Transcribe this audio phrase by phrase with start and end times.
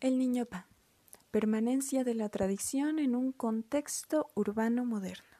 [0.00, 0.66] El Niñopa.
[1.30, 5.33] Permanencia de la tradición en un contexto urbano moderno.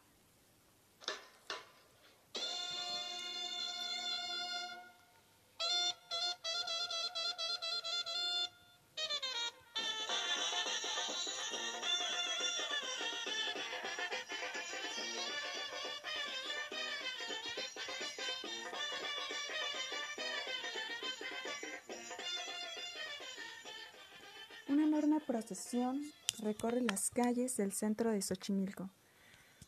[24.67, 26.01] Una enorme procesión
[26.39, 28.89] recorre las calles del centro de Xochimilco.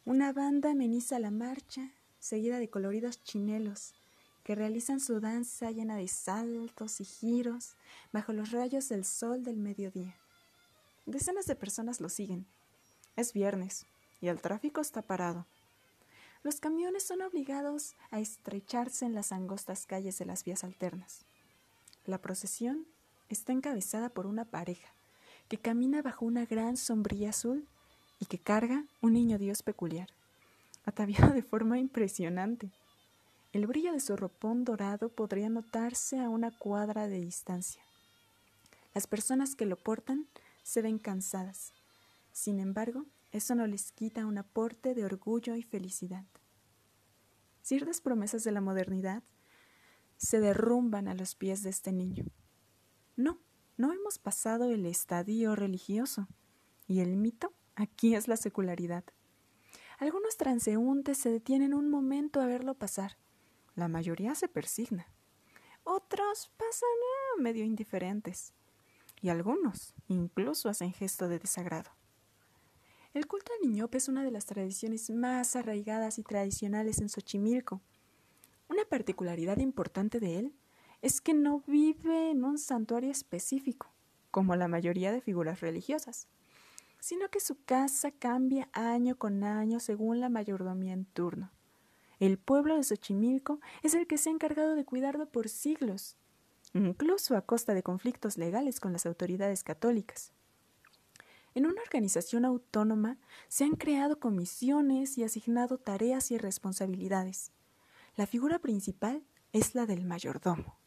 [0.07, 3.95] Una banda ameniza la marcha, seguida de coloridos chinelos,
[4.43, 7.77] que realizan su danza llena de saltos y giros
[8.11, 10.17] bajo los rayos del sol del mediodía.
[11.05, 12.47] Decenas de personas lo siguen.
[13.17, 13.85] Es viernes
[14.23, 15.45] y el tráfico está parado.
[16.43, 21.27] Los camiones son obligados a estrecharse en las angostas calles de las vías alternas.
[22.07, 22.87] La procesión
[23.29, 24.96] está encabezada por una pareja
[25.49, 27.67] que camina bajo una gran sombrilla azul
[28.21, 30.09] y que carga un niño Dios peculiar,
[30.85, 32.71] ataviado de forma impresionante.
[33.53, 37.83] El brillo de su ropón dorado podría notarse a una cuadra de distancia.
[38.95, 40.27] Las personas que lo portan
[40.63, 41.73] se ven cansadas.
[42.33, 46.25] Sin embargo, eso no les quita un aporte de orgullo y felicidad.
[47.63, 49.23] Ciertas promesas de la modernidad
[50.17, 52.25] se derrumban a los pies de este niño.
[53.17, 53.39] No,
[53.77, 56.29] no hemos pasado el estadio religioso.
[56.87, 59.05] Y el mito aquí es la secularidad.
[59.99, 63.19] Algunos transeúntes se detienen un momento a verlo pasar.
[63.75, 65.07] La mayoría se persigna.
[65.85, 66.89] Otros pasan
[67.39, 68.53] eh, medio indiferentes.
[69.21, 71.91] Y algunos incluso hacen gesto de desagrado.
[73.15, 77.81] El culto al niñope es una de las tradiciones más arraigadas y tradicionales en Xochimilco.
[78.69, 80.55] Una particularidad importante de él
[81.03, 83.93] es que no vive en un santuario específico,
[84.31, 86.29] como la mayoría de figuras religiosas,
[87.01, 91.51] sino que su casa cambia año con año según la mayordomía en turno.
[92.19, 96.17] El pueblo de Xochimilco es el que se ha encargado de cuidarlo por siglos,
[96.73, 100.33] incluso a costa de conflictos legales con las autoridades católicas.
[101.55, 107.53] En una organización autónoma se han creado comisiones y asignado tareas y responsabilidades.
[108.17, 109.23] La figura principal
[109.53, 110.79] es la del mayordomo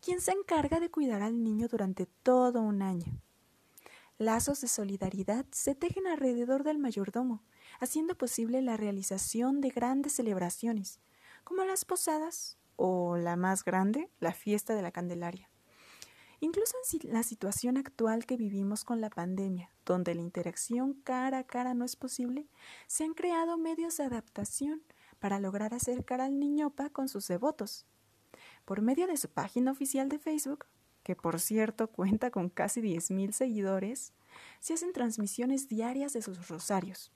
[0.00, 3.20] quien se encarga de cuidar al niño durante todo un año.
[4.18, 7.42] Lazos de solidaridad se tejen alrededor del mayordomo,
[7.80, 11.00] haciendo posible la realización de grandes celebraciones,
[11.42, 15.50] como las posadas o la más grande, la fiesta de la Candelaria.
[16.40, 21.44] Incluso en la situación actual que vivimos con la pandemia, donde la interacción cara a
[21.44, 22.46] cara no es posible,
[22.86, 24.82] se han creado medios de adaptación
[25.18, 27.86] para lograr acercar al niñopa con sus devotos
[28.64, 30.66] por medio de su página oficial de Facebook,
[31.02, 34.12] que por cierto cuenta con casi 10.000 seguidores,
[34.60, 37.12] se hacen transmisiones diarias de sus rosarios.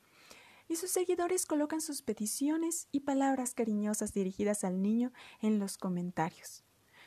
[0.68, 6.62] Y sus seguidores colocan sus peticiones y palabras cariñosas dirigidas al niño en los comentarios.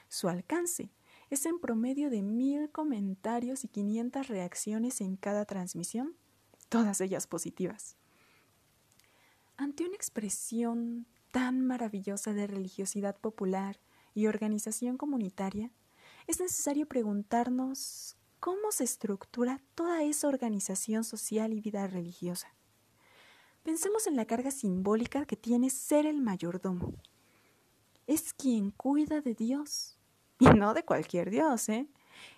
[0.09, 0.89] Su alcance
[1.29, 6.15] es en promedio de mil comentarios y 500 reacciones en cada transmisión,
[6.67, 7.95] todas ellas positivas.
[9.55, 13.79] Ante una expresión tan maravillosa de religiosidad popular,
[14.13, 15.71] y organización comunitaria,
[16.27, 22.53] es necesario preguntarnos cómo se estructura toda esa organización social y vida religiosa.
[23.63, 26.95] Pensemos en la carga simbólica que tiene ser el mayordomo.
[28.07, 29.99] Es quien cuida de Dios.
[30.39, 31.87] Y no de cualquier Dios, ¿eh?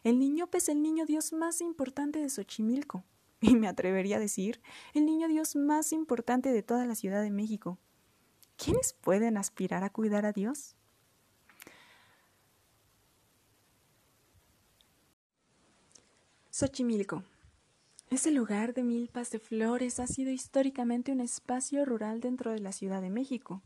[0.03, 3.05] El niño es el niño Dios más importante de Xochimilco.
[3.39, 4.61] Y me atrevería a decir,
[4.93, 7.77] el niño Dios más importante de toda la Ciudad de México.
[8.57, 10.75] ¿Quiénes pueden aspirar a cuidar a Dios?
[16.55, 17.23] Xochimilco.
[18.11, 22.71] Ese lugar de milpas de flores ha sido históricamente un espacio rural dentro de la
[22.71, 23.63] Ciudad de México,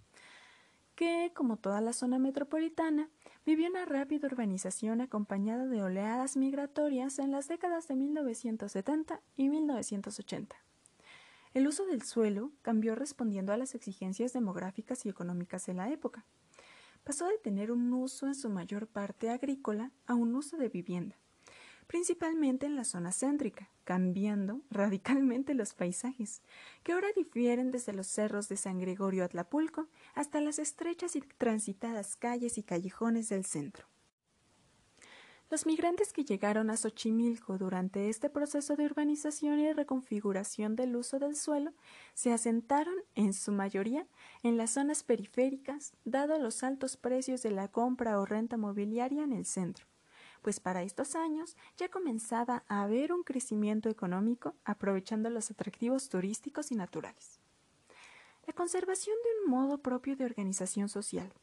[0.96, 3.09] que, como toda la zona metropolitana,
[3.46, 10.56] vivió una rápida urbanización acompañada de oleadas migratorias en las décadas de 1970 y 1980.
[11.53, 16.23] El uso del suelo cambió respondiendo a las exigencias demográficas y económicas de la época.
[17.03, 21.17] Pasó de tener un uso en su mayor parte agrícola a un uso de vivienda
[21.87, 26.41] principalmente en la zona céntrica, cambiando radicalmente los paisajes,
[26.84, 32.16] que ahora difieren desde los cerros de San Gregorio Atlapulco hasta las estrechas y transitadas
[32.16, 33.87] calles y callejones del centro.
[35.49, 41.19] Los migrantes que llegaron a Xochimilco durante este proceso de urbanización y reconfiguración del uso
[41.19, 41.72] del suelo
[42.13, 44.05] se asentaron, en su mayoría,
[44.43, 49.31] en las zonas periféricas, dado los altos precios de la compra o renta mobiliaria en
[49.31, 49.87] el centro
[50.41, 56.72] pues para estos años ya comenzaba a haber un crecimiento económico aprovechando los atractivos turísticos
[56.72, 57.39] y naturales.
[58.47, 61.34] La conservación de un modo propio de organización social,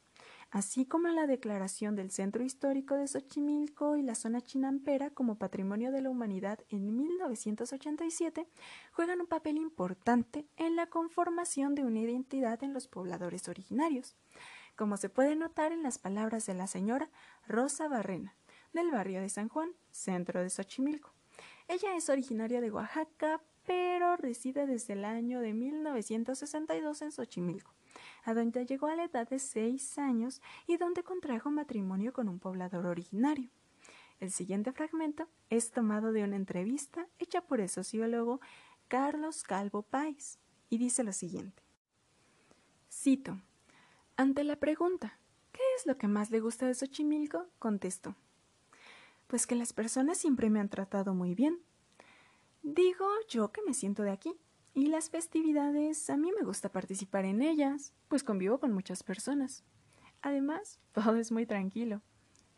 [0.49, 5.91] así como la declaración del Centro Histórico de Xochimilco y la zona chinampera como Patrimonio
[5.91, 8.47] de la Humanidad en 1987,
[8.91, 14.15] juegan un papel importante en la conformación de una identidad en los pobladores originarios,
[14.75, 17.09] como se puede notar en las palabras de la señora
[17.47, 18.35] Rosa Barrena,
[18.75, 21.11] del barrio de San Juan, centro de Xochimilco.
[21.67, 27.73] Ella es originaria de Oaxaca, pero reside desde el año de 1962 en Xochimilco
[28.23, 32.39] a donde llegó a la edad de seis años y donde contrajo matrimonio con un
[32.39, 33.49] poblador originario.
[34.19, 38.39] El siguiente fragmento es tomado de una entrevista hecha por el sociólogo
[38.87, 40.39] Carlos Calvo Páez
[40.69, 41.63] y dice lo siguiente.
[42.91, 43.39] Cito.
[44.17, 45.19] Ante la pregunta,
[45.51, 47.47] ¿qué es lo que más le gusta de Xochimilco?
[47.59, 48.15] contestó.
[49.27, 51.59] Pues que las personas siempre me han tratado muy bien.
[52.63, 54.35] Digo yo que me siento de aquí,
[54.75, 59.63] y las festividades, a mí me gusta participar en ellas, pues convivo con muchas personas.
[60.21, 62.01] Además, todo es muy tranquilo.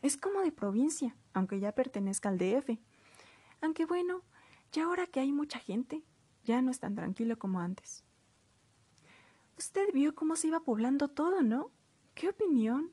[0.02, 2.78] Es como de provincia, aunque ya pertenezca al DF.
[3.60, 4.22] Aunque bueno,
[4.72, 6.02] ya ahora que hay mucha gente,
[6.44, 8.04] ya no es tan tranquilo como antes.
[9.56, 11.70] Usted vio cómo se iba poblando todo, ¿no?
[12.14, 12.90] ¿Qué opinión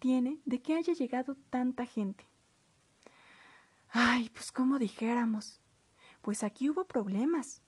[0.00, 2.26] tiene de que haya llegado tanta gente?
[3.92, 5.60] Ay, pues como dijéramos,
[6.22, 7.62] pues aquí hubo problemas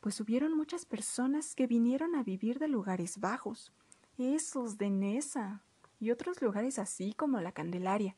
[0.00, 3.72] pues hubieron muchas personas que vinieron a vivir de lugares bajos,
[4.16, 5.62] esos de Nesa
[5.98, 8.16] y otros lugares así como la Candelaria.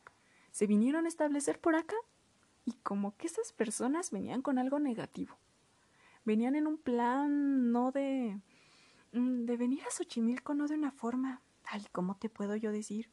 [0.50, 1.96] Se vinieron a establecer por acá
[2.64, 5.38] y como que esas personas venían con algo negativo.
[6.24, 8.38] Venían en un plan no de
[9.12, 13.10] mm, de venir a Xochimilco no de una forma, ay, ¿cómo te puedo yo decir?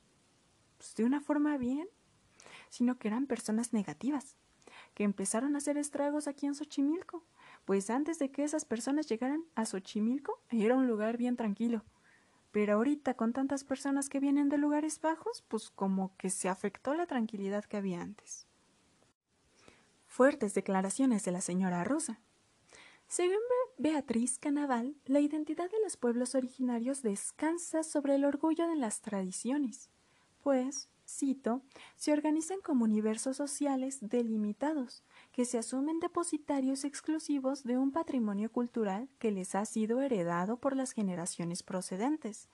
[0.77, 1.87] Pues de una forma bien,
[2.77, 4.35] sino que eran personas negativas,
[4.93, 7.23] que empezaron a hacer estragos aquí en Xochimilco
[7.67, 11.83] pues antes de que esas personas llegaran a Xochimilco era un lugar bien tranquilo.
[12.51, 16.93] Pero ahorita con tantas personas que vienen de lugares bajos, pues como que se afectó
[16.93, 18.47] la tranquilidad que había antes.
[20.05, 22.21] Fuertes declaraciones de la señora Rosa.
[23.09, 23.35] Según
[23.77, 29.89] Beatriz Canaval, la identidad de los pueblos originarios descansa sobre el orgullo de las tradiciones,
[30.41, 31.61] pues, cito,
[31.95, 39.09] se organizan como universos sociales delimitados, que se asumen depositarios exclusivos de un patrimonio cultural
[39.17, 42.49] que les ha sido heredado por las generaciones procedentes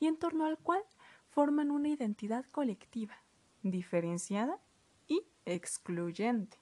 [0.00, 0.82] y en torno al cual
[1.28, 3.16] forman una identidad colectiva,
[3.62, 4.58] diferenciada
[5.06, 6.58] y excluyente.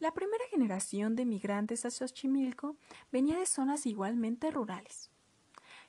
[0.00, 2.76] La primera generación de migrantes a Xochimilco
[3.10, 5.10] venía de zonas igualmente rurales,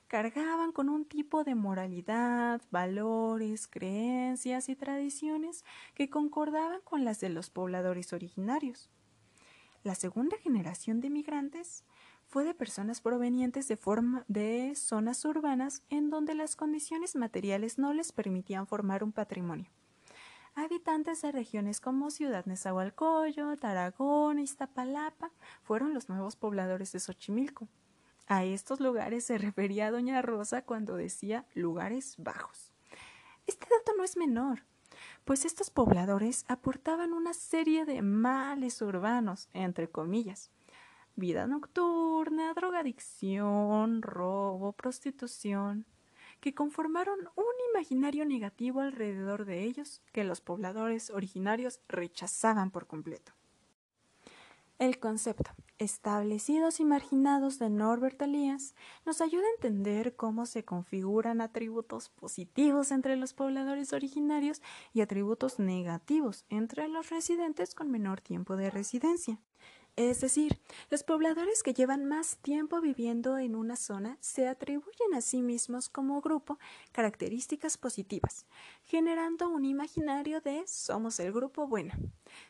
[0.08, 5.64] cargaban con un tipo de moralidad, valores, creencias y tradiciones
[5.94, 8.90] que concordaban con las de los pobladores originarios.
[9.82, 11.84] La segunda generación de migrantes
[12.26, 18.66] fue de personas provenientes de, zonas urbanas en donde las condiciones materiales no les permitían
[18.66, 19.70] formar un patrimonio.
[20.54, 25.30] Habitantes de regiones como Ciudad Nezahualcóyotl, Tarragona, Iztapalapa
[25.62, 27.68] fueron los nuevos pobladores de Xochimilco.
[28.28, 32.72] A estos lugares se refería doña Rosa cuando decía lugares bajos.
[33.46, 34.64] Este dato no es menor,
[35.24, 40.50] pues estos pobladores aportaban una serie de males urbanos, entre comillas.
[41.14, 45.86] Vida nocturna, drogadicción, robo, prostitución,
[46.40, 53.32] que conformaron un imaginario negativo alrededor de ellos que los pobladores originarios rechazaban por completo.
[54.78, 58.74] El concepto establecidos y marginados de Norbert Elias
[59.06, 64.60] nos ayuda a entender cómo se configuran atributos positivos entre los pobladores originarios
[64.92, 69.40] y atributos negativos entre los residentes con menor tiempo de residencia.
[69.96, 70.60] Es decir,
[70.90, 75.88] los pobladores que llevan más tiempo viviendo en una zona se atribuyen a sí mismos
[75.88, 76.58] como grupo
[76.92, 78.44] características positivas,
[78.84, 81.94] generando un imaginario de somos el grupo bueno.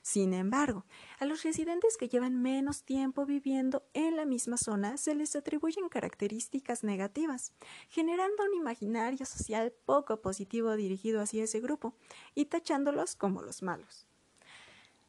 [0.03, 0.87] Sin embargo,
[1.21, 5.89] a los residentes que llevan menos tiempo viviendo en la misma zona se les atribuyen
[5.89, 7.53] características negativas,
[7.89, 11.95] generando un imaginario social poco positivo dirigido hacia ese grupo
[12.35, 14.05] y tachándolos como los malos.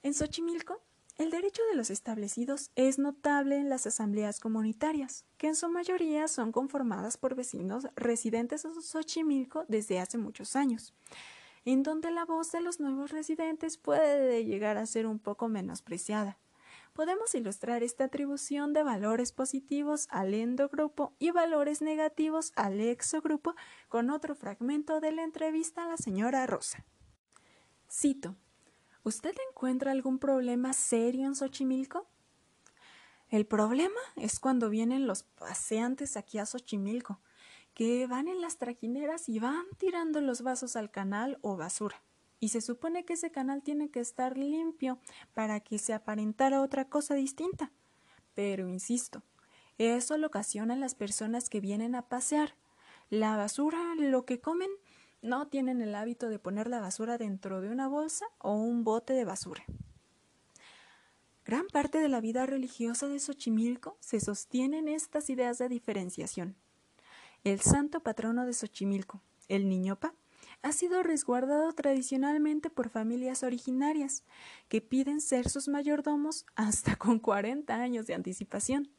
[0.04, 0.80] En Xochimilco,
[1.18, 6.28] el derecho de los establecidos es notable en las asambleas comunitarias, que en su mayoría
[6.28, 10.94] son conformadas por vecinos residentes de Xochimilco desde hace muchos años,
[11.66, 16.38] en donde la voz de los nuevos residentes puede llegar a ser un poco menospreciada.
[16.94, 23.56] Podemos ilustrar esta atribución de valores positivos al endogrupo y valores negativos al exogrupo
[23.90, 26.86] con otro fragmento de la entrevista a la señora Rosa.
[27.90, 28.36] Cito
[29.08, 32.10] ¿Usted encuentra algún problema serio en Xochimilco?
[33.30, 37.22] El problema es cuando vienen los paseantes aquí a Xochimilco,
[37.74, 42.04] que van en las trajineras y van tirando los vasos al canal o basura.
[42.42, 45.00] Y se supone que ese canal tiene que estar limpio
[45.34, 47.72] para que se aparentara otra cosa distinta.
[48.36, 49.24] Pero insisto,
[49.78, 52.56] eso lo ocasionan las personas que vienen a pasear.
[53.10, 54.70] La basura, lo que comen,
[55.28, 59.14] no tienen el hábito de poner la basura dentro de una bolsa o un bote
[59.14, 59.64] de basura.
[61.46, 66.56] Gran parte de la vida religiosa de Xochimilco se sostiene en estas ideas de diferenciación.
[67.44, 70.14] El santo patrono de Xochimilco, el Niñopa,
[70.62, 74.24] ha sido resguardado tradicionalmente por familias originarias,
[74.68, 78.90] que piden ser sus mayordomos hasta con 40 años de anticipación.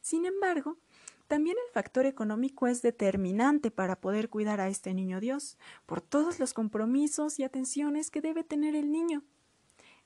[0.00, 0.78] Sin embargo,
[1.26, 6.38] también el factor económico es determinante para poder cuidar a este niño Dios, por todos
[6.38, 9.24] los compromisos y atenciones que debe tener el niño.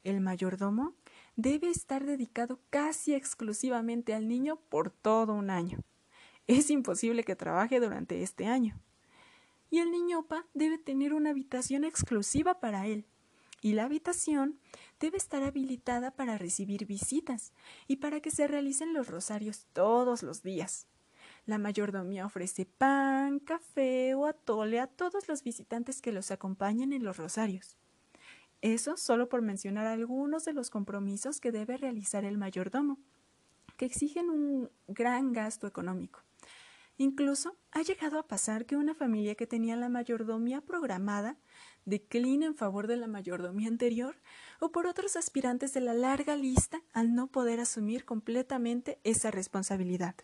[0.02, 0.94] El mayordomo
[1.36, 5.78] debe estar dedicado casi exclusivamente al niño por todo un año.
[6.46, 8.80] Es imposible que trabaje durante este año.
[9.70, 13.06] Y el niñopa debe tener una habitación exclusiva para él.
[13.62, 14.58] Y la habitación
[14.98, 17.52] debe estar habilitada para recibir visitas
[17.86, 20.89] y para que se realicen los rosarios todos los días.
[21.50, 27.02] La mayordomía ofrece pan, café o atole a todos los visitantes que los acompañan en
[27.02, 27.76] los rosarios.
[28.60, 33.00] Eso solo por mencionar algunos de los compromisos que debe realizar el mayordomo,
[33.76, 36.20] que exigen un gran gasto económico.
[36.98, 41.36] Incluso ha llegado a pasar que una familia que tenía la mayordomía programada
[41.84, 44.14] decline en favor de la mayordomía anterior
[44.60, 50.14] o por otros aspirantes de la larga lista al no poder asumir completamente esa responsabilidad.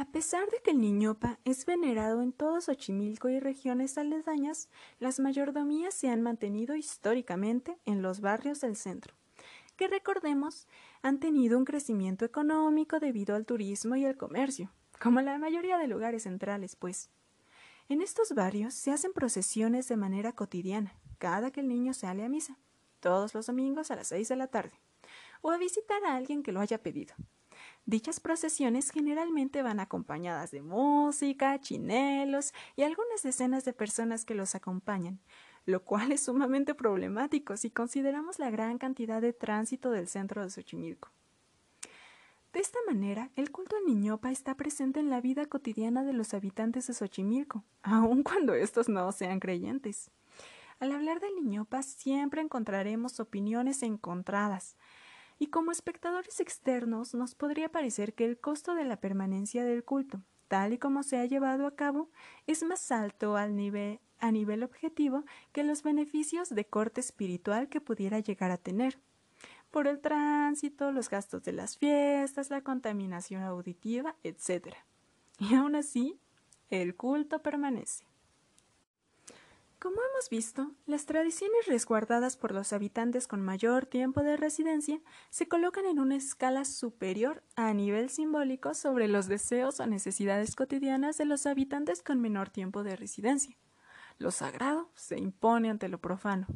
[0.00, 4.68] A pesar de que el niñopa es venerado en todo Xochimilco y regiones aledañas,
[5.00, 9.16] las mayordomías se han mantenido históricamente en los barrios del centro,
[9.76, 10.68] que recordemos
[11.02, 15.88] han tenido un crecimiento económico debido al turismo y el comercio, como la mayoría de
[15.88, 17.10] lugares centrales, pues.
[17.88, 22.28] En estos barrios se hacen procesiones de manera cotidiana, cada que el niño sale a
[22.28, 22.56] misa,
[23.00, 24.78] todos los domingos a las seis de la tarde,
[25.40, 27.16] o a visitar a alguien que lo haya pedido.
[27.88, 34.54] Dichas procesiones generalmente van acompañadas de música, chinelos y algunas decenas de personas que los
[34.54, 35.20] acompañan,
[35.64, 40.50] lo cual es sumamente problemático si consideramos la gran cantidad de tránsito del centro de
[40.50, 41.08] Xochimilco.
[42.52, 46.34] De esta manera, el culto al Niñopa está presente en la vida cotidiana de los
[46.34, 50.10] habitantes de Xochimilco, aun cuando estos no sean creyentes.
[50.78, 54.76] Al hablar del Niñopa siempre encontraremos opiniones encontradas,
[55.38, 60.22] y como espectadores externos nos podría parecer que el costo de la permanencia del culto,
[60.48, 62.10] tal y como se ha llevado a cabo,
[62.46, 68.50] es más alto a nivel objetivo que los beneficios de corte espiritual que pudiera llegar
[68.50, 68.98] a tener.
[69.70, 74.74] Por el tránsito, los gastos de las fiestas, la contaminación auditiva, etc.
[75.38, 76.18] Y aún así,
[76.70, 78.04] el culto permanece.
[79.80, 85.46] Como hemos visto, las tradiciones resguardadas por los habitantes con mayor tiempo de residencia se
[85.46, 91.26] colocan en una escala superior a nivel simbólico sobre los deseos o necesidades cotidianas de
[91.26, 93.56] los habitantes con menor tiempo de residencia.
[94.18, 96.48] Lo sagrado se impone ante lo profano.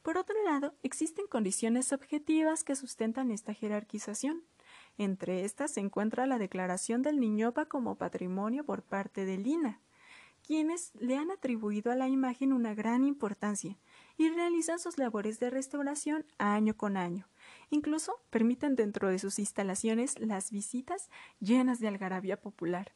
[0.00, 4.42] Por otro lado, existen condiciones objetivas que sustentan esta jerarquización.
[4.96, 9.82] Entre estas se encuentra la declaración del Niñopa como patrimonio por parte del INA,
[10.48, 13.76] quienes le han atribuido a la imagen una gran importancia
[14.16, 17.28] y realizan sus labores de restauración año con año.
[17.68, 22.92] Incluso permiten dentro de sus instalaciones las visitas llenas de algarabía popular.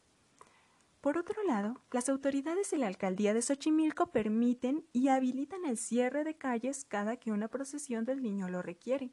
[1.03, 6.25] Por otro lado, las autoridades de la alcaldía de Xochimilco permiten y habilitan el cierre
[6.25, 9.11] de calles cada que una procesión del niño lo requiere.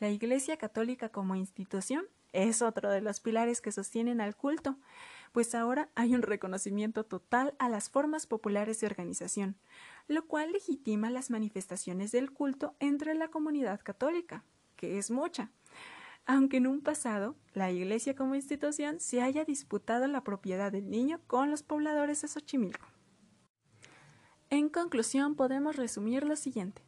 [0.00, 4.76] La Iglesia Católica como institución es otro de los pilares que sostienen al culto,
[5.32, 9.56] pues ahora hay un reconocimiento total a las formas populares de organización,
[10.06, 14.44] lo cual legitima las manifestaciones del culto entre la comunidad católica,
[14.76, 15.50] que es mucha,
[16.26, 21.20] aunque en un pasado la Iglesia como institución se haya disputado la propiedad del niño
[21.26, 22.86] con los pobladores de Xochimilco.
[24.50, 26.82] En conclusión, podemos resumir lo siguiente.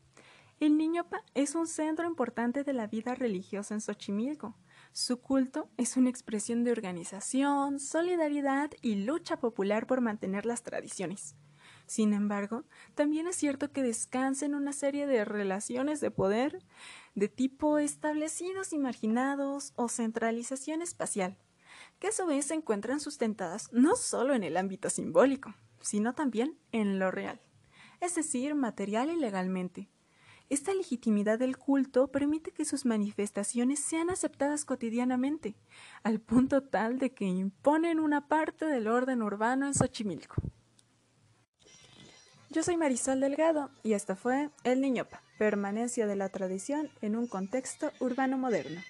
[0.60, 4.54] El Niñopa es un centro importante de la vida religiosa en Xochimilco,
[4.92, 11.36] su culto es una expresión de organización, solidaridad y lucha popular por mantener las tradiciones.
[11.86, 16.64] Sin embargo, también es cierto que descansa en una serie de relaciones de poder
[17.14, 21.36] de tipo establecidos y marginados o centralización espacial,
[21.98, 26.58] que a su vez se encuentran sustentadas no solo en el ámbito simbólico, sino también
[26.72, 27.40] en lo real,
[28.00, 29.88] es decir, material y legalmente.
[30.50, 35.54] Esta legitimidad del culto permite que sus manifestaciones sean aceptadas cotidianamente,
[36.02, 40.42] al punto tal de que imponen una parte del orden urbano en Xochimilco.
[42.50, 47.28] Yo soy Marisol Delgado y esto fue El Niñopa, permanencia de la tradición en un
[47.28, 48.80] contexto urbano moderno.